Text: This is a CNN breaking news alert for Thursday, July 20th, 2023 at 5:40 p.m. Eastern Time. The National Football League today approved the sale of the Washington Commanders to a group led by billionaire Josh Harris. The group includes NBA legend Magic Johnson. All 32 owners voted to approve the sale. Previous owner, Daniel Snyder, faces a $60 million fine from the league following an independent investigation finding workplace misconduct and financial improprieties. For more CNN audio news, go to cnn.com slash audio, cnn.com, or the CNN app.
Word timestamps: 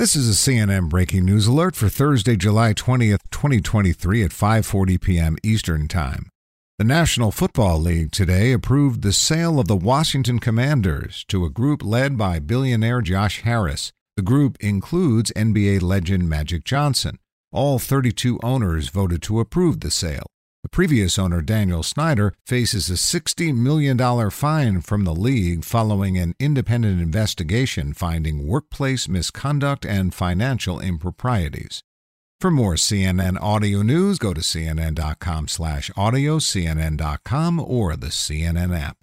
This 0.00 0.16
is 0.16 0.30
a 0.30 0.50
CNN 0.50 0.88
breaking 0.88 1.26
news 1.26 1.46
alert 1.46 1.76
for 1.76 1.90
Thursday, 1.90 2.34
July 2.34 2.72
20th, 2.72 3.20
2023 3.30 4.24
at 4.24 4.30
5:40 4.30 4.98
p.m. 4.98 5.36
Eastern 5.42 5.88
Time. 5.88 6.30
The 6.78 6.84
National 6.84 7.30
Football 7.30 7.80
League 7.80 8.10
today 8.10 8.52
approved 8.52 9.02
the 9.02 9.12
sale 9.12 9.60
of 9.60 9.68
the 9.68 9.76
Washington 9.76 10.38
Commanders 10.38 11.26
to 11.28 11.44
a 11.44 11.50
group 11.50 11.84
led 11.84 12.16
by 12.16 12.38
billionaire 12.38 13.02
Josh 13.02 13.42
Harris. 13.42 13.92
The 14.16 14.22
group 14.22 14.56
includes 14.60 15.32
NBA 15.36 15.82
legend 15.82 16.30
Magic 16.30 16.64
Johnson. 16.64 17.18
All 17.52 17.78
32 17.78 18.40
owners 18.42 18.88
voted 18.88 19.20
to 19.24 19.38
approve 19.38 19.80
the 19.80 19.90
sale. 19.90 20.28
Previous 20.72 21.18
owner, 21.18 21.42
Daniel 21.42 21.82
Snyder, 21.82 22.32
faces 22.46 22.88
a 22.88 22.92
$60 22.94 23.52
million 23.56 24.30
fine 24.30 24.80
from 24.80 25.04
the 25.04 25.14
league 25.14 25.64
following 25.64 26.16
an 26.16 26.34
independent 26.38 27.00
investigation 27.00 27.92
finding 27.92 28.46
workplace 28.46 29.08
misconduct 29.08 29.84
and 29.84 30.14
financial 30.14 30.78
improprieties. 30.78 31.82
For 32.40 32.52
more 32.52 32.74
CNN 32.74 33.36
audio 33.40 33.82
news, 33.82 34.18
go 34.18 34.32
to 34.32 34.40
cnn.com 34.40 35.48
slash 35.48 35.90
audio, 35.96 36.38
cnn.com, 36.38 37.60
or 37.60 37.96
the 37.96 38.06
CNN 38.06 38.78
app. 38.78 38.96